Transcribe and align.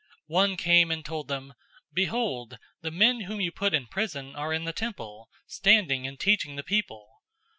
005:025 0.03 0.07
One 0.29 0.57
came 0.57 0.89
and 0.89 1.05
told 1.05 1.27
them, 1.27 1.53
"Behold, 1.93 2.57
the 2.81 2.89
men 2.89 3.19
whom 3.25 3.39
you 3.39 3.51
put 3.51 3.75
in 3.75 3.85
prison 3.85 4.35
are 4.35 4.51
in 4.51 4.63
the 4.65 4.73
temple, 4.73 5.29
standing 5.45 6.07
and 6.07 6.19
teaching 6.19 6.55
the 6.55 6.63
people." 6.63 7.07